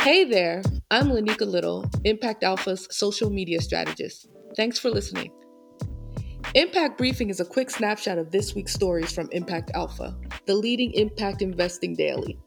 [0.00, 4.28] Hey there, I'm Lanika Little, Impact Alpha's social media strategist.
[4.56, 5.32] Thanks for listening.
[6.54, 10.92] Impact Briefing is a quick snapshot of this week's stories from Impact Alpha, the leading
[10.92, 12.38] impact investing daily.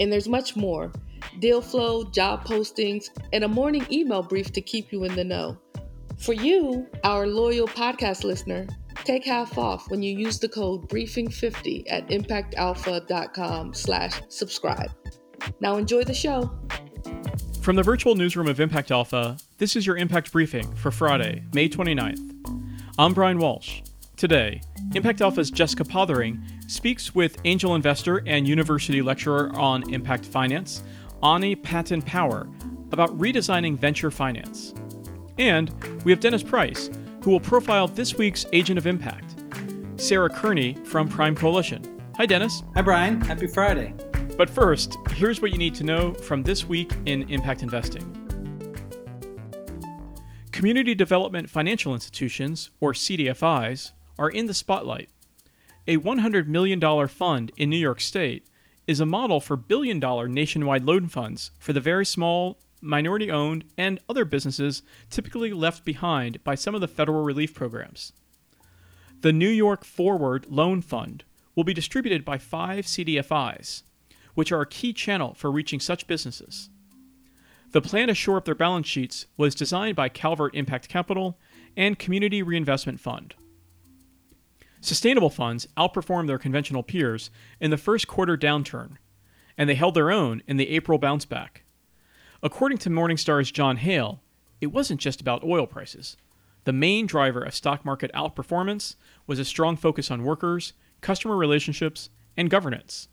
[0.00, 0.90] And there's much more
[1.40, 5.58] deal flow, job postings, and a morning email brief to keep you in the know.
[6.18, 8.66] For you, our loyal podcast listener,
[9.04, 14.90] take half off when you use the code briefing50 at impactalpha.com slash subscribe.
[15.60, 16.50] Now enjoy the show.
[17.62, 21.68] From the virtual newsroom of Impact Alpha, this is your Impact Briefing for Friday, May
[21.68, 22.74] 29th.
[22.98, 23.82] I'm Brian Walsh.
[24.16, 24.60] Today,
[24.96, 30.82] Impact Alpha's Jessica Pothering speaks with angel investor and university lecturer on impact finance,
[31.22, 32.48] Ani Patton Power,
[32.90, 34.74] about redesigning venture finance.
[35.38, 36.90] And we have Dennis Price,
[37.22, 39.36] who will profile this week's Agent of Impact,
[39.98, 42.00] Sarah Kearney from Prime Coalition.
[42.16, 42.64] Hi, Dennis.
[42.74, 43.20] Hi, Brian.
[43.20, 43.94] Happy Friday.
[44.42, 48.02] But first, here's what you need to know from this week in impact investing.
[50.50, 55.10] Community Development Financial Institutions, or CDFIs, are in the spotlight.
[55.86, 58.48] A $100 million fund in New York State
[58.88, 63.62] is a model for billion dollar nationwide loan funds for the very small, minority owned,
[63.78, 68.12] and other businesses typically left behind by some of the federal relief programs.
[69.20, 71.22] The New York Forward Loan Fund
[71.54, 73.84] will be distributed by five CDFIs,
[74.34, 76.70] which are a key channel for reaching such businesses.
[77.72, 81.38] The plan to shore up their balance sheets was designed by Calvert Impact Capital
[81.76, 83.34] and Community Reinvestment Fund.
[84.82, 88.96] Sustainable funds outperformed their conventional peers in the first quarter downturn,
[89.56, 91.62] and they held their own in the April bounce back.
[92.42, 94.20] According to Morningstar's Jon Hale,
[94.60, 96.16] it wasn't just about oil prices.
[96.64, 102.10] The main driver of stock market outperformance was a strong focus on workers, customer relationships,
[102.36, 103.08] and governance.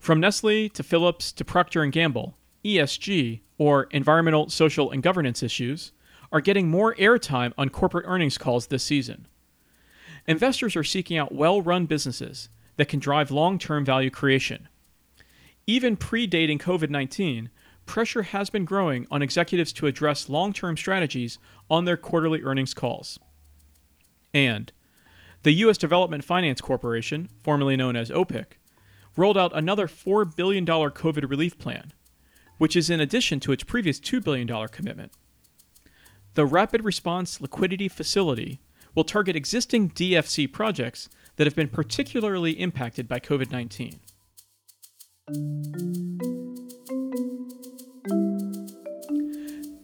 [0.00, 5.92] From Nestle to Philips to Procter & Gamble, ESG, or environmental, social, and governance issues,
[6.32, 9.26] are getting more airtime on corporate earnings calls this season.
[10.26, 14.68] Investors are seeking out well run businesses that can drive long term value creation.
[15.66, 17.50] Even predating COVID 19,
[17.86, 21.38] pressure has been growing on executives to address long term strategies
[21.70, 23.18] on their quarterly earnings calls.
[24.34, 24.72] And
[25.42, 25.78] the U.S.
[25.78, 28.58] Development Finance Corporation, formerly known as OPIC,
[29.16, 31.92] rolled out another $4 billion COVID relief plan,
[32.58, 35.12] which is in addition to its previous $2 billion commitment.
[36.34, 38.60] The Rapid Response Liquidity Facility
[38.94, 44.00] will target existing DFC projects that have been particularly impacted by COVID 19.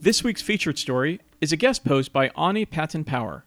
[0.00, 3.44] This week's featured story is a guest post by Ani Patton Power.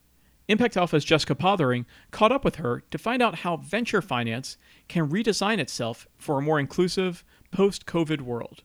[0.47, 4.57] Impact Alpha's Jessica Pothering caught up with her to find out how venture finance
[4.87, 8.63] can redesign itself for a more inclusive post COVID world.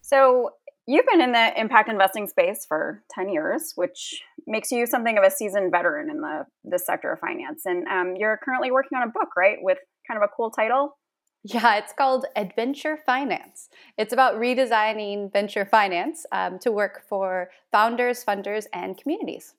[0.00, 0.50] So,
[0.86, 5.24] You've been in the impact investing space for 10 years, which makes you something of
[5.24, 7.62] a seasoned veteran in the this sector of finance.
[7.64, 10.98] And um, you're currently working on a book, right, with kind of a cool title?
[11.42, 13.68] Yeah, it's called Adventure Finance.
[13.96, 19.54] It's about redesigning venture finance um, to work for founders, funders, and communities.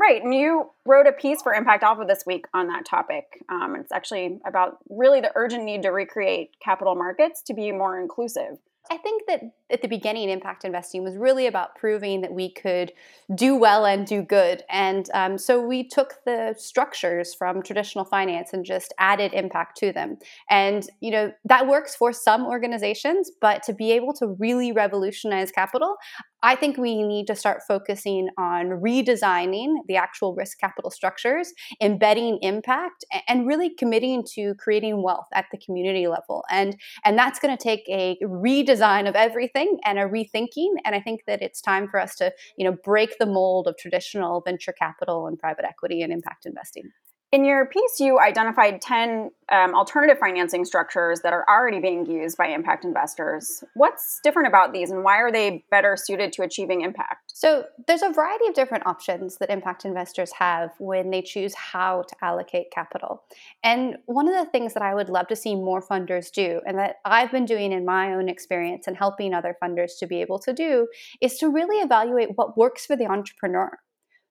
[0.00, 3.44] Right, and you wrote a piece for Impact Alpha this week on that topic.
[3.50, 8.00] Um, it's actually about really the urgent need to recreate capital markets to be more
[8.00, 8.56] inclusive.
[8.90, 12.92] I think that at the beginning, impact investing was really about proving that we could
[13.34, 14.62] do well and do good.
[14.68, 19.92] And um, so we took the structures from traditional finance and just added impact to
[19.92, 20.18] them.
[20.48, 25.50] And, you know, that works for some organizations, but to be able to really revolutionize
[25.50, 25.96] capital,
[26.42, 32.38] I think we need to start focusing on redesigning the actual risk capital structures, embedding
[32.40, 36.44] impact, and really committing to creating wealth at the community level.
[36.50, 40.74] And, and that's going to take a redesign of everything and a rethinking.
[40.84, 43.76] And I think that it's time for us to, you know, break the mold of
[43.76, 46.90] traditional venture capital and private equity and impact investing.
[47.32, 52.36] In your piece, you identified 10 um, alternative financing structures that are already being used
[52.36, 53.62] by impact investors.
[53.74, 57.30] What's different about these and why are they better suited to achieving impact?
[57.32, 62.02] So, there's a variety of different options that impact investors have when they choose how
[62.02, 63.22] to allocate capital.
[63.62, 66.76] And one of the things that I would love to see more funders do, and
[66.78, 70.40] that I've been doing in my own experience and helping other funders to be able
[70.40, 70.88] to do,
[71.20, 73.78] is to really evaluate what works for the entrepreneur.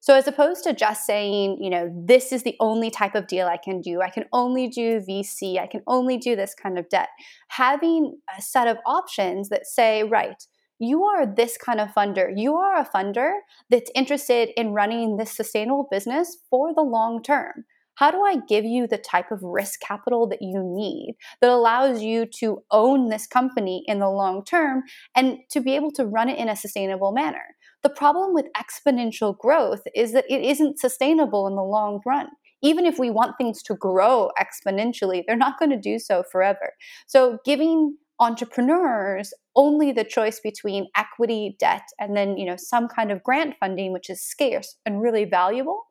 [0.02, 3.48] So as opposed to just saying, you know, this is the only type of deal
[3.48, 6.88] I can do, I can only do VC, I can only do this kind of
[6.90, 7.10] debt,
[7.50, 10.42] having a set of options that say, right,
[10.80, 12.32] you are this kind of funder.
[12.34, 13.32] You are a funder
[13.70, 17.66] that's interested in running this sustainable business for the long term.
[17.96, 22.02] how do I give you the type of risk capital that you need that allows
[22.02, 24.84] you to own this company in the long term
[25.16, 27.44] and to be able to run it in a sustainable manner?
[27.84, 32.28] The problem with exponential growth is that it isn't sustainable in the long run
[32.62, 36.74] even if we want things to grow exponentially, they're not going to do so forever.
[37.08, 43.12] So, giving entrepreneurs only the choice between equity, debt, and then you know some kind
[43.12, 45.84] of grant funding, which is scarce and really valuable.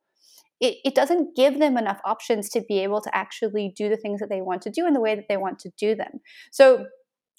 [0.60, 4.18] It, it doesn't give them enough options to be able to actually do the things
[4.18, 6.18] that they want to do in the way that they want to do them.
[6.50, 6.84] So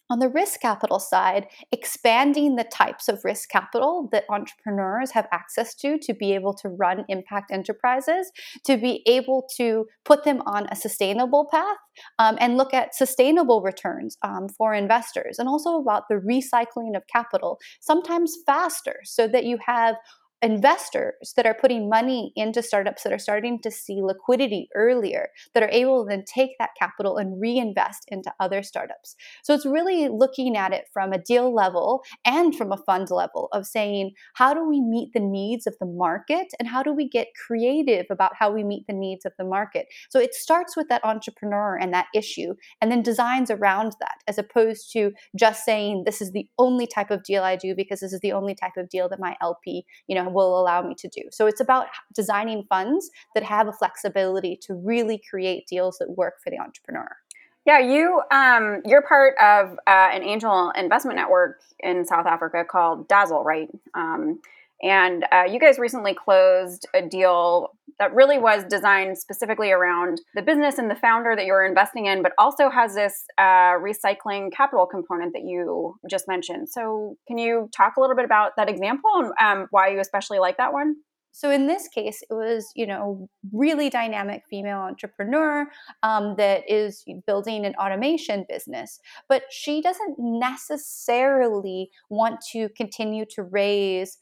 [0.10, 5.76] on the risk capital side, expanding the types of risk capital that entrepreneurs have access
[5.76, 8.32] to to be able to run impact enterprises,
[8.66, 11.78] to be able to put them on a sustainable path
[12.18, 17.04] um, and look at sustainable returns um, for investors, and also about the recycling of
[17.12, 19.96] capital, sometimes faster, so that you have
[20.42, 25.64] investors that are putting money into startups that are starting to see liquidity earlier that
[25.64, 29.16] are able to then take that capital and reinvest into other startups.
[29.44, 33.50] So it's really looking at it from a deal level and from a fund level
[33.52, 37.10] of saying, how do we meet the needs of the market and how do we
[37.10, 39.88] get creative about how we meet the needs of the market?
[40.10, 44.38] So it starts with that entrepreneur and that issue and then designs around that as
[44.38, 48.14] opposed to just saying, this is the only type of deal I do because this
[48.14, 51.08] is the only type of deal that my LP, you know, will allow me to
[51.08, 51.22] do.
[51.32, 56.36] So it's about designing funds that have a flexibility to really create deals that work
[56.44, 57.18] for the entrepreneur.
[57.66, 63.08] Yeah, you um, you're part of uh, an angel investment network in South Africa called
[63.08, 63.70] Dazzle, right?
[63.94, 64.40] Um,
[64.82, 70.42] and uh, you guys recently closed a deal that really was designed specifically around the
[70.42, 74.86] business and the founder that you're investing in, but also has this uh, recycling capital
[74.86, 76.70] component that you just mentioned.
[76.70, 80.40] So, can you talk a little bit about that example and um, why you especially
[80.40, 80.96] like that one?
[81.32, 85.68] So in this case, it was you know really dynamic female entrepreneur
[86.04, 93.44] um, that is building an automation business, but she doesn't necessarily want to continue to
[93.44, 94.18] raise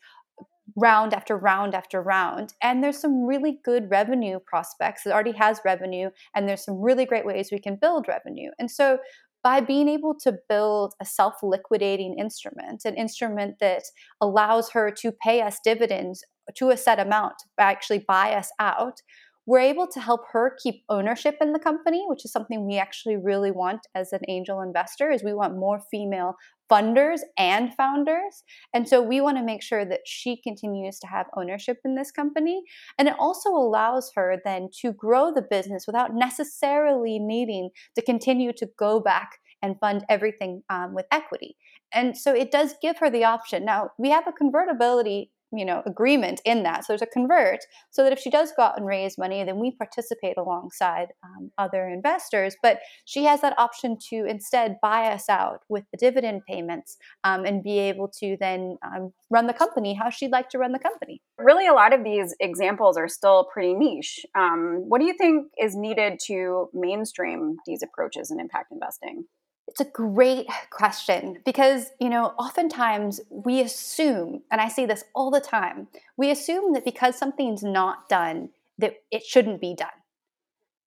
[0.75, 2.53] round after round after round.
[2.61, 5.05] And there's some really good revenue prospects.
[5.05, 8.51] It already has revenue, and there's some really great ways we can build revenue.
[8.59, 8.99] And so
[9.43, 13.83] by being able to build a self liquidating instrument, an instrument that
[14.21, 16.23] allows her to pay us dividends
[16.55, 19.01] to a set amount, actually buy us out,
[19.47, 23.15] we're able to help her keep ownership in the company which is something we actually
[23.15, 26.35] really want as an angel investor is we want more female
[26.71, 28.43] funders and founders.
[28.73, 32.11] And so we want to make sure that she continues to have ownership in this
[32.11, 32.61] company.
[32.97, 38.51] And it also allows her then to grow the business without necessarily needing to continue
[38.53, 41.55] to go back and fund everything um, with equity.
[41.93, 43.65] And so it does give her the option.
[43.65, 46.85] Now we have a convertibility you know agreement in that.
[46.85, 47.59] So there's a convert
[47.89, 51.51] so that if she does go out and raise money then we participate alongside um,
[51.57, 52.55] other investors.
[52.61, 57.45] But she has that option to instead buy us out with the dividend payments um,
[57.45, 60.79] and be able to then um, run the company how she'd like to run the
[60.79, 61.21] company.
[61.37, 64.25] Really a lot of these examples are still pretty niche.
[64.35, 69.25] Um, what do you think is needed to mainstream these approaches in impact investing
[69.67, 75.29] it's a great question because, you know, oftentimes we assume, and I see this all
[75.29, 79.89] the time, we assume that because something's not done, that it shouldn't be done.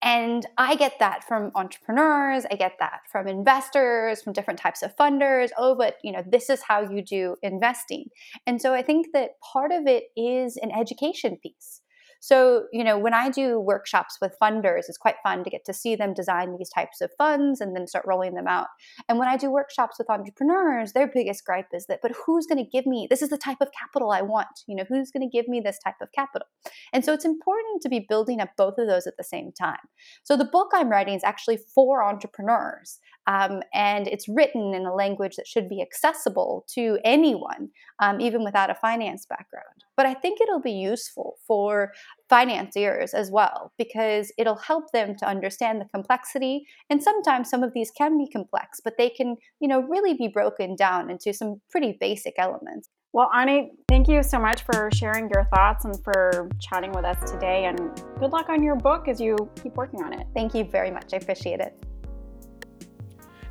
[0.02, 4.96] And I get that from entrepreneurs, I get that from investors, from different types of
[4.96, 5.50] funders.
[5.58, 8.06] Oh, but you know, this is how you do investing.
[8.46, 11.82] And so I think that part of it is an education piece.
[12.20, 15.72] So, you know, when I do workshops with funders, it's quite fun to get to
[15.72, 18.66] see them design these types of funds and then start rolling them out.
[19.08, 22.62] And when I do workshops with entrepreneurs, their biggest gripe is that, but who's going
[22.62, 24.48] to give me this is the type of capital I want?
[24.68, 26.46] You know, who's going to give me this type of capital?
[26.92, 29.78] And so it's important to be building up both of those at the same time.
[30.22, 32.98] So the book I'm writing is actually for entrepreneurs.
[33.26, 38.44] Um, and it's written in a language that should be accessible to anyone, um, even
[38.44, 39.84] without a finance background.
[39.96, 41.92] But I think it'll be useful for
[42.28, 46.66] financiers as well because it'll help them to understand the complexity.
[46.88, 50.28] And sometimes some of these can be complex, but they can, you know, really be
[50.28, 52.88] broken down into some pretty basic elements.
[53.12, 57.30] Well, Ani, thank you so much for sharing your thoughts and for chatting with us
[57.30, 57.64] today.
[57.64, 57.78] And
[58.20, 60.26] good luck on your book as you keep working on it.
[60.32, 61.12] Thank you very much.
[61.12, 61.89] I appreciate it.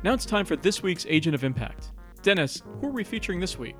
[0.02, 1.92] Now it's time for this week's Agent of Impact.
[2.22, 3.76] Dennis, who are we featuring this week?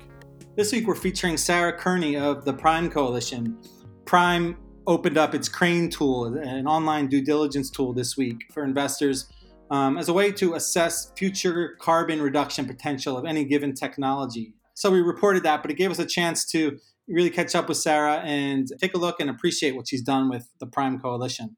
[0.55, 3.57] This week we're featuring Sarah Kearney of the Prime Coalition.
[4.05, 9.31] Prime opened up its Crane tool, an online due diligence tool this week for investors
[9.71, 14.53] um, as a way to assess future carbon reduction potential of any given technology.
[14.75, 17.77] So we reported that, but it gave us a chance to really catch up with
[17.77, 21.57] Sarah and take a look and appreciate what she's done with the Prime Coalition.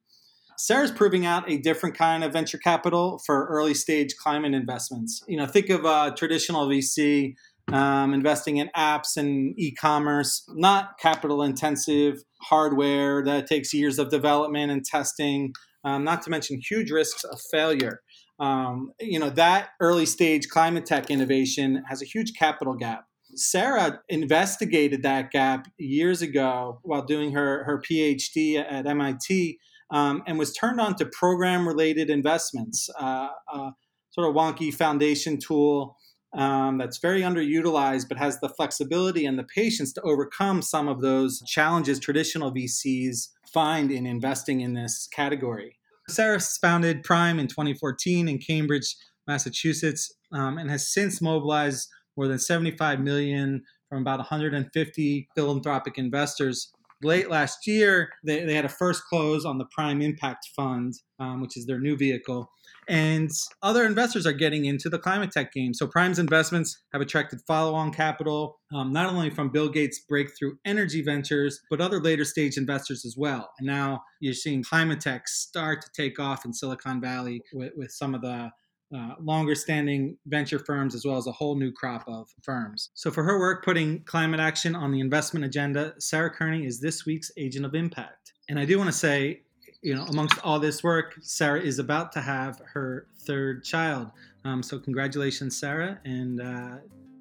[0.64, 5.22] Sarah's proving out a different kind of venture capital for early stage climate investments.
[5.28, 7.34] You know, think of a traditional VC
[7.74, 14.72] um, investing in apps and e-commerce, not capital intensive hardware that takes years of development
[14.72, 15.52] and testing,
[15.84, 18.00] um, not to mention huge risks of failure.
[18.40, 23.04] Um, you know, that early stage climate tech innovation has a huge capital gap.
[23.36, 29.58] Sarah investigated that gap years ago while doing her, her PhD at MIT
[29.94, 33.72] um, and was turned on to program related investments, uh, uh,
[34.10, 35.96] sort of wonky foundation tool
[36.36, 41.02] um, that's very underutilized, but has the flexibility and the patience to overcome some of
[41.02, 45.78] those challenges traditional VCs find in investing in this category.
[46.10, 48.96] Sarah founded Prime in 2014 in Cambridge,
[49.28, 56.73] Massachusetts, um, and has since mobilized more than 75 million from about 150 philanthropic investors
[57.04, 61.42] late last year, they, they had a first close on the Prime Impact Fund, um,
[61.42, 62.50] which is their new vehicle.
[62.88, 63.32] And
[63.62, 65.74] other investors are getting into the climate tech game.
[65.74, 70.56] So Prime's investments have attracted follow on capital, um, not only from Bill Gates' breakthrough
[70.66, 73.52] energy ventures, but other later stage investors as well.
[73.58, 77.92] And now you're seeing climate tech start to take off in Silicon Valley with, with
[77.92, 78.52] some of the
[78.96, 82.92] uh, longer standing venture firms as well as a whole new crop of firms.
[82.94, 87.06] So, for her work putting climate action on the investment agenda, Sarah Kearney is this
[87.06, 88.34] week's Agent of Impact.
[88.50, 89.42] And I do want to say,
[89.82, 94.12] you know, amongst all this work, Sarah is about to have her third child.
[94.46, 96.76] Um, so, congratulations, Sarah, and uh,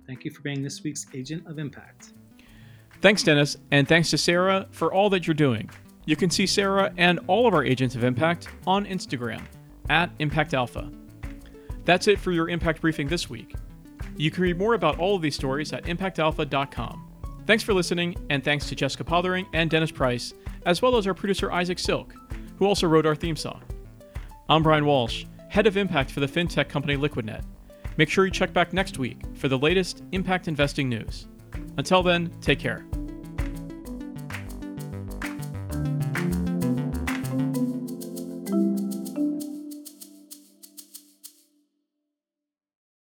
[0.06, 2.12] thank you for being this week's Agent of Impact.
[3.00, 5.70] Thanks, Dennis, and thanks to Sarah for all that you're doing.
[6.04, 9.42] You can see Sarah and all of our Agents of Impact on Instagram
[9.88, 10.90] at Impact Alpha.
[11.84, 13.54] That's it for your Impact Briefing this week.
[14.16, 17.08] You can read more about all of these stories at impactalpha.com.
[17.46, 20.32] Thanks for listening, and thanks to Jessica Pothering and Dennis Price,
[20.64, 22.14] as well as our producer Isaac Silk,
[22.58, 23.62] who also wrote our theme song.
[24.48, 27.42] I'm Brian Walsh, head of impact for the fintech company LiquidNet.
[27.96, 31.26] Make sure you check back next week for the latest impact investing news.
[31.76, 32.86] Until then, take care.